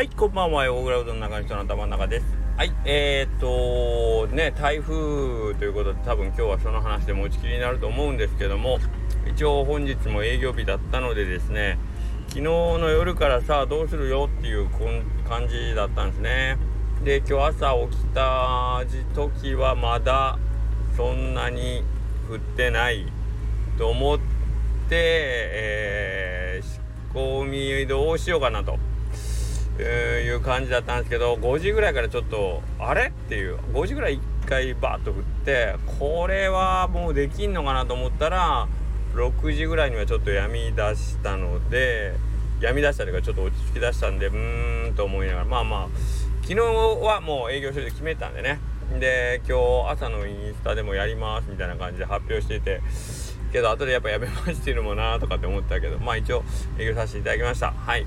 [0.00, 0.62] はい、こんばんは。
[0.72, 2.26] 大倉うどんの中の人の頭の中です。
[2.56, 8.78] はい、えー、っと、ね、台風ということで、多分今日はその話で持ちきりになると思うんですけども、
[9.30, 11.76] 一応本日も営業日だったのでですね、
[12.28, 14.70] 昨日の夜からさどうするよっていう
[15.28, 16.56] 感じだったんですね。
[17.04, 18.82] で、今日朝起きた
[19.14, 20.38] 時はまだ
[20.96, 21.84] そんなに
[22.26, 23.04] 降ってない
[23.76, 24.22] と思って、
[24.92, 26.80] えー、仕
[27.12, 27.44] 込
[27.82, 28.78] みどうしようかなと。
[29.80, 33.08] いう感じだったんですけど5時ぐらいからちょっとあれ？
[33.08, 38.68] っていう5時ぐらい1回バーッと降ってこれはもうできんのかなと思ったら
[39.14, 42.14] 6時ぐらいにはちょっとやみ出したので
[42.60, 45.88] やみ出したというかちょっと落ち着き出したんでうーんと思いながらまあまあ
[46.42, 48.58] 昨日はもう営業してて決めたんでね。
[48.98, 52.80] で今日朝のインスタでもやりますみたいな感じで発表していて
[53.52, 56.42] けど後でやっぱやめましてるもんなとかって思ったけどまあ一応
[56.76, 57.70] 営業させていただきました。
[57.70, 58.04] はい。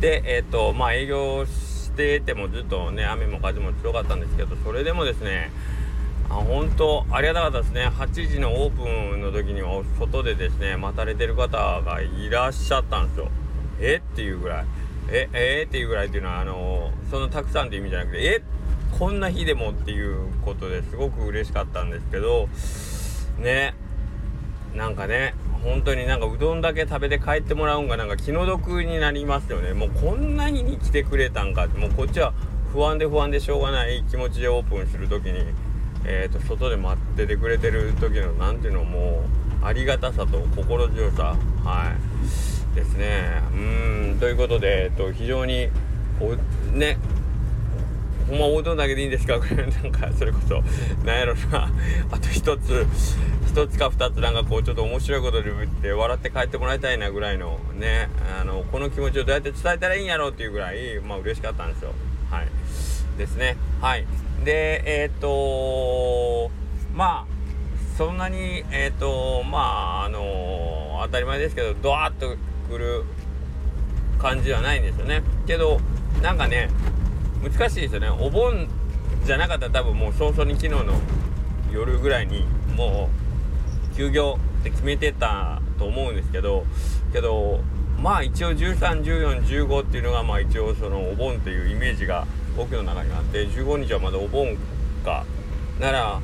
[0.00, 5.50] でえっ、ー、とまあ営業しててもずっとね雨も風も強かったんですけどそれでもですね
[6.30, 7.88] あ本当ありがたかったですね。
[7.88, 13.28] 8時のオープンの時には外でですね待たれてる方がいらっしゃったんですよ。
[13.80, 13.96] え？
[13.96, 14.66] っていうぐらい。
[15.10, 15.28] え？
[15.32, 15.62] え？
[15.66, 18.42] ー、っていうぐらいっていうのはあのそのたくさんって意味じゃなくてえ？
[18.96, 22.48] こんな日でもっていうことですごく嬉しかったんですけど
[23.38, 23.74] ね
[24.74, 29.74] なんかね本当になんかうどんだけ食べて帰ってもらうんがなんか気の毒になりますよね。
[29.74, 31.66] もうこんな日に来てくれたんか。
[31.66, 32.32] ってもうこっちは
[32.72, 35.44] 不安で不安でしょうがない気持ちでオープンする時に
[36.04, 39.24] えーと、外で待っててくれてる時の何ていうのも
[39.62, 41.36] うありがたさと心強さ。
[41.64, 41.92] は
[42.72, 42.74] い。
[42.74, 43.42] ですね。
[43.52, 44.18] うん。
[44.18, 45.68] ということで、えっと、非常に
[46.72, 46.98] ね
[48.30, 49.38] ほんまおうどんだけでいいんですか？
[49.38, 50.62] こ れなんかそれこそ。
[51.04, 51.70] なんやろな。
[52.12, 52.86] あと一つ
[53.48, 58.08] 一つか二つなんかこうちょっと面白いことで言って笑って帰ってもらいたいなぐらいのね
[58.40, 61.92] あのこの気持ちをどうやって伝えたらいいんやろうっていうぐらいまあ嬉しかったんですよ。
[62.30, 62.48] はい。
[63.18, 63.56] ですね。
[63.80, 64.06] はい。
[64.44, 66.50] でえっ、と
[66.94, 67.40] まあ
[67.98, 69.58] そんなにえっ、とま
[70.02, 72.36] ああの当たり前ですけどドワッと
[72.70, 73.04] くる
[74.18, 75.22] 感じはないんですよね。
[75.48, 75.80] けど
[76.22, 76.70] なんかね
[77.42, 78.08] 難しいですよね。
[78.08, 78.68] お盆
[79.24, 80.94] じゃなかったら多分もう早々に昨日の
[81.72, 82.46] 夜ぐらいに
[82.76, 83.08] も
[83.92, 86.64] う休業って決めてたと思うんですけど
[87.12, 87.60] けど
[87.98, 94.56] まあ一応131415っていうのがまあ一応そのお盆っていうイメージが僕の中にあって15日はまだお盆
[95.04, 95.24] か
[95.78, 96.20] なら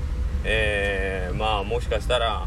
[0.49, 2.47] えー、まあもしかしたら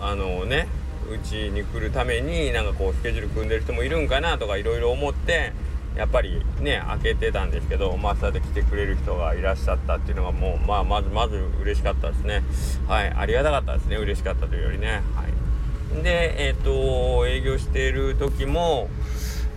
[0.00, 0.66] あのね
[1.08, 5.52] うちに来るためになんかこうスケジュール組んでる人もいるんかなとかいろいろ思って
[5.96, 12.42] やっぱりね開けてたんですけどまあそうやって来てくれる人がいらっしゃったっていうのがもうまあまずまず嬉しかったですね。
[12.88, 13.96] はいありがたかったですね。
[13.96, 15.02] 嬉しかったというよりね。
[15.14, 16.02] はい。
[16.02, 18.88] でえっ、ー、と営業している時も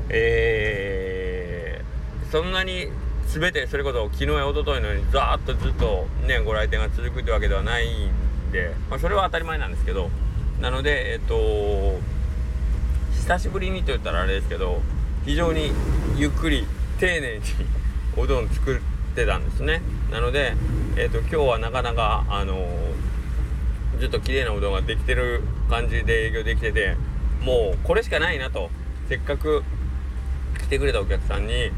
[0.09, 2.87] えー、そんなに
[3.27, 10.09] 全てそれこそ昨日や一昨日のようにザーッとずっとねご来店が続くってわけではないんで、まあ、それは当たり前なんですけど
[10.61, 11.99] なのでえっ、ー、と
[13.13, 14.81] 久しぶりにと言ったらあれですけど
[15.25, 15.71] 非常に
[16.15, 16.65] ゆっくり
[16.99, 17.41] 丁寧に
[18.15, 18.79] おどん作っ
[19.15, 19.81] てたんですね。
[20.11, 20.53] なので、
[20.95, 26.95] えーと、今日はなかなかあのー、ずっと綺麗なうどんができてる感じで営業できてて
[27.43, 28.69] もうこれしかないなと。
[29.07, 29.63] せっかく
[30.59, 31.71] 来てくれたお客さんに、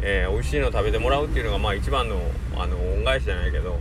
[0.00, 2.20] えー、美味しいの食べてもらうっていうのがまあ一番の
[2.56, 3.80] あの恩返しじゃないけど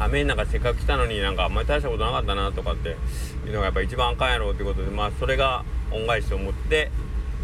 [0.00, 2.96] 雨の中せっかく来たのになんかあんまり大したことなかったなとかって
[3.46, 6.90] いうのがやっぱ一番あかんやろうってことでまあそれが恩返しと思って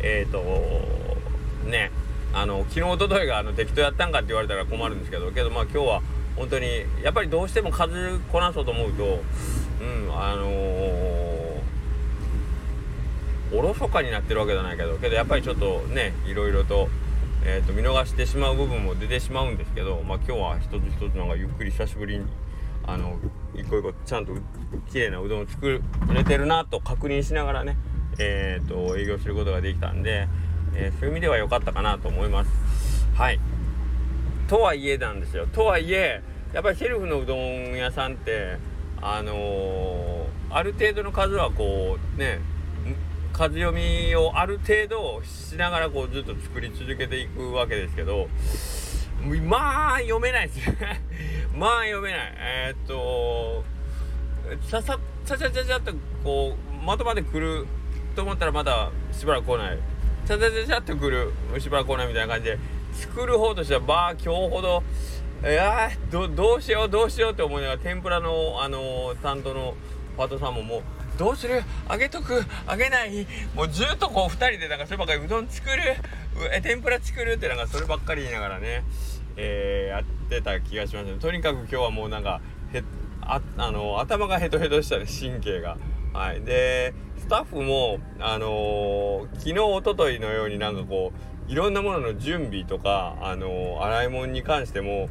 [0.06, 1.90] えっ、ー、とね
[2.32, 6.02] あの昨日おとといがあの適当やったんかって言われたら困るんですけどけどまあ今日は
[6.36, 6.66] 本当に
[7.02, 9.22] やっぱりどうしても数こなそうと思うと
[9.80, 11.60] うんあのー、
[13.52, 16.88] おろそかになってるわけじゃないけどけどやっぱりちょっとねいろいろと,、
[17.44, 22.26] えーと、見逃してしまう部分も出てしまうんですけどまあ今日は一つ一つなんかゆっくり久しぶりに
[22.86, 23.16] あの
[23.54, 24.32] 一個一個ちゃんと
[24.90, 27.76] 綺麗なうどんを作れてるなと確認しながらね
[28.18, 30.28] えーと、営業することができたんで、
[30.74, 32.50] えー、そういう意味では良かったかなと思います。
[33.14, 33.40] はい。
[34.48, 35.46] とはいえなんですよ。
[35.46, 36.22] とはいえ
[36.52, 38.56] やっぱりセルフのうどん屋さんって
[39.02, 42.40] あのー、ある程度の数はこうね
[43.32, 48.28] 数読みをある程度しながらこうずっと作り続けていくわけですけど
[49.44, 50.70] まあ読めないです。
[50.70, 51.02] ね
[51.54, 52.34] まあ読めない。
[52.38, 53.64] えー、っと
[54.62, 55.92] さささちゃちゃちゃっと
[56.22, 57.66] こうまとまってくる
[58.16, 59.78] と思ったらまだしばらく来ない。
[60.26, 62.58] チャチャチャチャっと来るしばらく来ないみたいな感じで
[62.92, 64.82] 作る方としてはまあ今日ほど
[65.44, 69.74] いやどどうしようどうしようって思いながら天ぷらのあのー、担当の
[70.16, 70.82] パートさんももう
[71.18, 71.62] どうする？
[71.88, 72.44] あげとく？
[72.66, 73.26] あげない？
[73.54, 75.82] もうずっとこう2人でなんかそればっかりうどん作る？
[76.52, 77.34] え天ぷら作る？
[77.34, 78.82] ってなんかそればっかり言いながらね、
[79.36, 81.06] えー、やってた気がします。
[81.06, 82.40] ねとにかく今日はもうなんか
[82.72, 82.82] へ
[83.22, 85.76] ああの頭がヘトヘトしたね神経が。
[86.16, 86.40] はい。
[86.40, 91.12] でスタッフもあのー、昨日一昨日のようになんかこ
[91.48, 95.10] ういろんなものの準備とかあのー、洗い物に関しても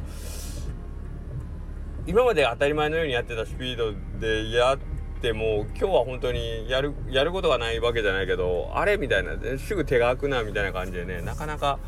[2.08, 4.78] 今まで当たり前のようにやってたスピードでやっ
[5.22, 11.78] ても今日は本当にやるやることがないわけじゃないけどあれみたいなすぐ手が空くなみたいな感じでねなかなか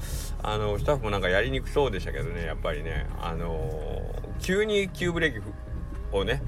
[0.43, 5.47] あのスタッフもなんかやりにくそうでしたけどねやっぱりねあの急に急ブレーキ
[6.13, 6.43] をね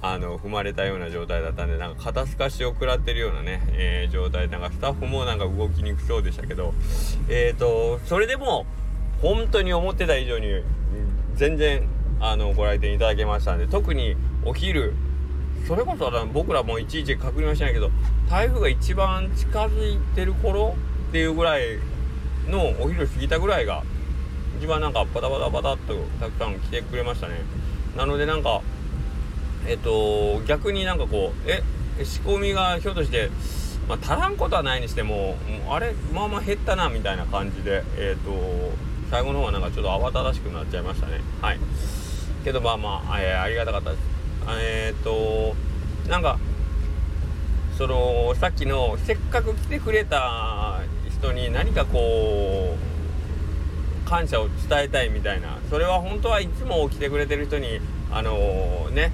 [0.00, 6.72] あの踏まれたような状態だったんでなんか肩透かしを食らってるようなね、えー、状態なんかスタッフもなんか動きにくそうでしたけど
[7.28, 8.64] え、ー、とそれでも
[9.20, 10.62] 本当に思ってた以上に
[11.34, 11.88] 全然
[12.20, 14.94] あのご来店いただけましたんで特にお昼
[15.66, 17.90] それこそ僕らもいちいち確認はしないけど
[18.30, 20.76] 台風が一番近づいてる頃
[21.08, 21.78] っていうぐらい
[22.48, 23.82] のお昼過ぎたぐらいが
[24.60, 27.36] 一番なんかバタバタバタっとたくさん来てくれましたね。
[27.96, 28.62] なのでなんか
[29.68, 31.62] えっと逆になんかこうえ
[32.04, 33.30] 仕込みがひょっとして
[33.88, 35.36] まあ、足らんことはないにしても
[35.70, 38.30] あれまあまあ減ったなみたいな感じでえっ、と
[39.10, 41.22] 最後の方はなんかちょっと慌ただしくなっちゃいましたね。
[41.40, 41.58] はい。
[42.44, 44.02] けどまあまあ、えー、ありがたかったです。
[44.60, 45.54] えっ、と
[46.10, 46.38] なんか
[47.78, 55.58] そのさっきのせっかく来てくれた人に何かこう感謝を伝えたいみたいな。
[55.70, 57.80] それは本当はいつも来てくれてる人に
[58.10, 59.12] あのー、ね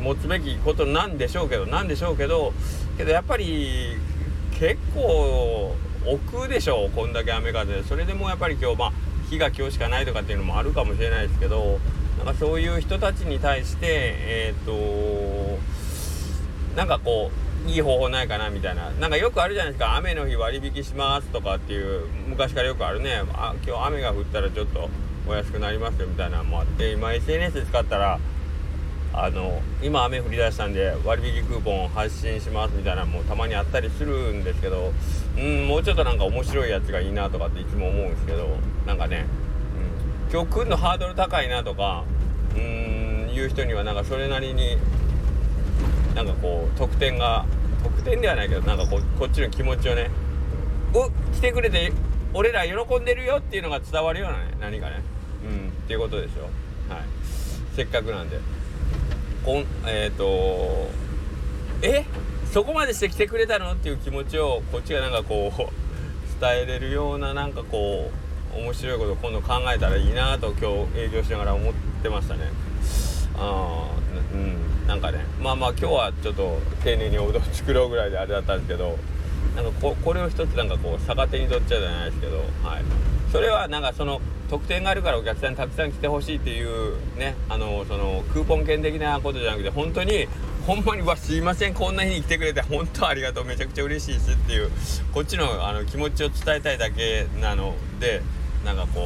[0.00, 2.52] 持つべきことなんでしょうけどなんでしょうけど
[2.96, 3.96] けどやっぱり
[4.58, 5.74] 結構
[6.06, 7.72] 奥でしょうこんだけ雨風。
[7.72, 8.92] でそれでもやっぱり今日まあ
[9.28, 11.78] 日が今日しかないとかっていうのもあるかもしれないですけど
[12.18, 15.58] なんかそういう人たちに対してえっ、ー、と
[16.76, 17.30] なんかこ
[17.66, 18.90] ういい方法ないかなみたいな。
[18.90, 19.96] なんかよくあるじゃないですか。
[19.96, 23.22] 雨の日割引しますとかっていう昔からよくあるね。
[23.34, 24.88] あ今日雨が降ったらちょっと
[25.28, 28.18] お安くなりますよみたいなのもあって今 SNS 使ったら
[29.12, 34.92] あの今雨降り出したんで割引クーポン発信しますみたいなのもたまにあったりするんですけど
[35.36, 38.46] うんもうちょっとなんか面白いやつがいいなとかっていつも思うんですけど
[38.86, 39.26] なんかね
[40.28, 40.32] うん。
[40.32, 42.04] 今日来るのハードル高いなとか
[42.54, 44.76] うーんいう人にはなんかそれなりに
[46.14, 47.44] なんかこう得点が
[47.82, 50.10] 得点ではないけどなんかここっちの気持ちをね
[50.94, 51.92] お来てくれて
[52.32, 55.02] 俺ら喜んでるよっていうのが伝わるようなね何かね。
[55.44, 56.42] うんっていうことでしょ
[56.92, 57.04] はい。
[57.74, 58.38] せっかくなんで。
[59.44, 60.90] こんえっ、ー、と
[61.82, 62.04] え？
[62.52, 63.72] そこまでして来てくれたの？
[63.72, 65.62] っていう気持ちをこっちがなんかこう
[66.40, 68.10] 伝えれるようななんかこ
[68.54, 71.72] う面白いことを今度考えたらいいなと今日営業しながら思っ
[72.02, 72.50] てましたね。
[73.38, 73.88] あ
[74.34, 75.24] うんなんかね。
[75.40, 78.98] まあまあ今日はちょっと丁寧におうどん作ろうぐらいであれだったんですけど。
[79.56, 82.84] なんかここれを一つなんかこう逆手に取っちゃうじゃないですけどはい。
[83.32, 90.26] それはなんかその特典があるからお客さんにたくさん来てほしいっていうねあのそのクーポン券的なことじゃなくて本当に
[90.66, 94.70] ほんまにわすいませんこんな日に来てくれて本当ありがとうめちゃくちゃ嬉しいしっていう
[95.12, 98.22] こっちのあの気持ちを伝えたいだけなので
[98.64, 99.00] なんかこ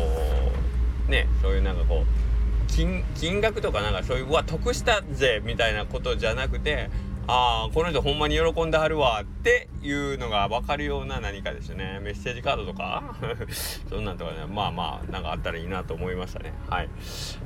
[1.07, 6.91] うねそういうなんかこう金金額とかなんかそういううわ得したぜみたいなことじゃなくて
[7.27, 12.01] ああこの人ほんまに喜んではるわっていうのが分かるような何かですね。
[12.03, 13.17] メッセージカードとか？
[13.89, 14.47] そんなんとかね。
[14.47, 16.53] まあまあなんかあったらいいなと思いましたね。
[16.69, 16.89] はい。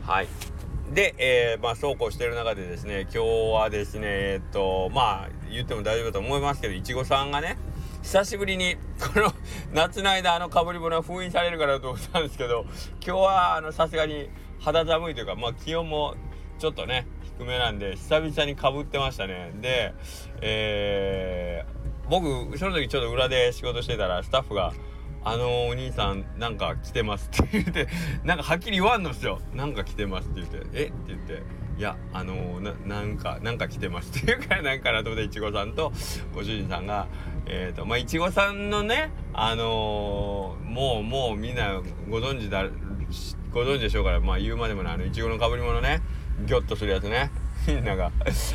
[0.04, 0.28] はい。
[0.92, 3.18] で、えー、まあそうこうしてる中でですね今日
[3.54, 7.58] はですねえっとまあ言っても大丈夫だと思いますけどいちごさんがね
[8.02, 9.32] 久しぶりにこの
[9.74, 12.64] 夏の間あのかぶり物は封印されるからと思ったんですけど
[13.04, 14.30] 今日はあのさすがに
[14.60, 16.14] 肌寒いというかまあ気温も
[16.58, 17.06] ちょっとね
[17.38, 19.52] 低めなんで久々にかぶってましたね。
[19.60, 19.94] で
[20.40, 24.72] えー、僕その時ちょっと裏で仕事してたらスタッフが
[25.24, 27.86] 「あのお兄さんなんか来てます」って言って
[28.24, 30.86] なんかはっきり言わんのっすよ「なんか来てます」って言って「え？
[30.86, 31.42] っ?」て言って
[31.78, 35.92] いやあのー、なんかなんか来てますっていうからなんかなと思っていちごさんと
[36.34, 37.06] ご主人さんが
[37.46, 41.80] え、ー、とまあいちごさんのねあのー、もうもうみんな
[42.10, 42.64] ご存知だ
[43.52, 46.02] ご存知でしょうからまあ言うまでもないあのいちごのかぶり物ね。
[46.46, 47.30] ギョッとするやつね。
[47.66, 48.10] みんなが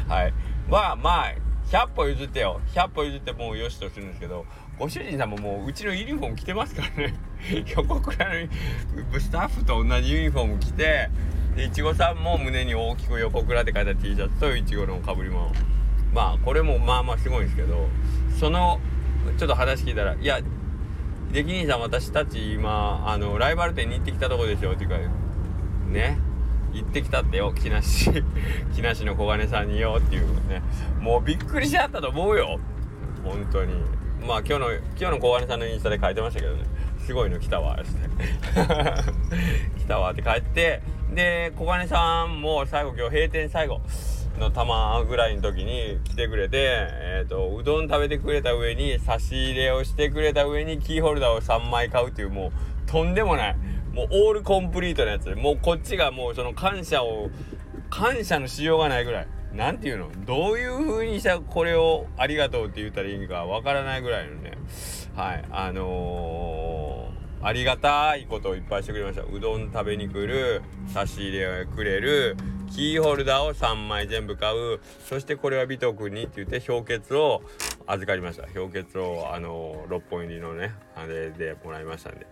[0.08, 0.34] はい。
[0.70, 1.34] まあまあ
[1.70, 2.62] 100歩譲ってよ。
[2.74, 4.46] 100歩譲ってもうよしとするんですけど
[4.78, 7.16] ご主人さんももううちのユニフォーム着てますからね。
[7.75, 11.10] 横倉のスタッフと同じユニフォーム着て
[11.56, 15.52] でいちごさんも胸に大きく横倉って書いた T シャツといちごのかぶり物。
[16.13, 17.88] まあこれもまあまあすごいんですけど
[18.40, 18.80] その
[19.38, 20.40] ちょっと話聞いたら「いや
[21.34, 24.98] 秀樹兄さん私たち今あのライバル店に行ってきたとこですよ」っていうか
[25.88, 26.20] ね。
[26.74, 28.12] 行ってきたってよ木梨。
[28.75, 30.62] 木梨の小金さんによっていうね。
[31.00, 32.60] もうびっくりしちゃったと思うよ。
[33.24, 33.74] 本当に。
[34.25, 36.63] まあ今日の今日の小金さんのインスタで書いてましたけどね。
[37.00, 38.10] すごいの来たわして。
[39.80, 40.82] 来たわって帰って
[41.13, 43.82] で小金さんも最後今日閉店最後
[44.39, 52.51] の玉ぐらいの時に来てくれて、えーと、うどん食べてくれた上に差し入れをしてくれた上にキーホルダーを3枚買うっていうもう
[52.89, 53.56] とんでもない。
[53.93, 55.29] もうオールコンプリートなやつ。
[55.35, 57.29] もうこっちがもうその感謝を
[57.91, 59.27] 感謝のしようがないぐらい。
[59.53, 60.09] 何て言うの？
[60.25, 64.57] どういう風にしたこれをありがとうって言ったらいいかわからないぐらいのね。
[65.15, 65.45] はい。
[65.51, 69.21] あのー、ありがたいことをいっぱいしてくれました。
[69.21, 72.35] うどん食べに来る差し入れをくれる
[72.71, 77.43] キーホルダーを3枚全部買うそしてこれは美藤君にって言って氷結を
[77.85, 78.47] 預かりました。
[78.47, 82.25] 氷結をあの6本入りのねあれでもらいましたんで。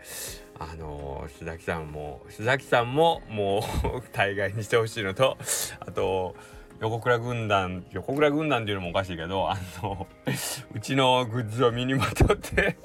[0.62, 5.38] あの須崎さんも須崎さんももう 大概にしてほしいのと
[5.80, 6.36] あと
[6.80, 10.08] 横倉軍団横倉軍団っていうのもおかしいけどあの
[10.76, 12.78] うちのグッズを身にまとって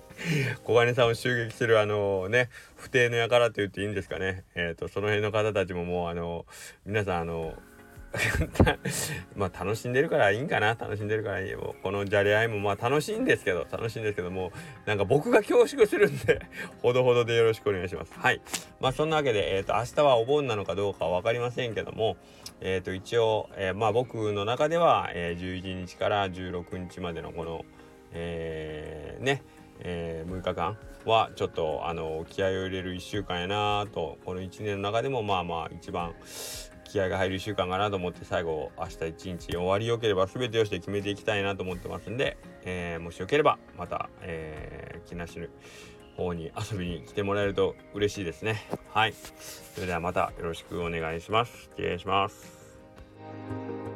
[0.64, 4.44] 小金さんを襲撃するあのね不定の輩と言っていいんですかね。
[4.54, 6.46] えっ、ー、とその辺の方たちももうあの
[6.86, 7.54] 皆さんあの
[9.36, 10.68] まあ楽しんでるからいいんかな。
[10.68, 11.54] 楽しんでるからいい。
[11.54, 13.66] もうこのじゃれ合いもまあ楽しいんですけど。
[13.70, 14.52] 楽しいんですけども
[14.86, 16.40] なんか僕が恐縮するんで
[16.82, 18.12] ほどほどでよろしくお願いします。
[18.14, 18.40] はい。
[18.80, 22.16] まあそんなわけでえっ、ー、と明日はお盆なのかどうかは分かりませんけども
[22.60, 27.64] えっ、ー、と一応、えー、まあ僕の中では、え、11日から16日までのこの
[28.12, 29.42] えー、ね
[29.80, 30.78] え、6日間
[31.10, 36.14] はちょっとあの気合を入れる1週間やなとこの1年の中でもまあまあ一番
[36.84, 45.46] 気合が入る1週間かなと思って最後明日一日終わりよければ全てをして決めていきたいなと思ってますんで、えー、もしよければまた、えー、木梨の
[46.16, 48.62] 方に遊びに来てもらえると嬉しいですね。
[48.92, 49.12] はい。
[49.12, 51.68] それではまたよろしくお願いします。
[51.76, 53.95] 失礼します。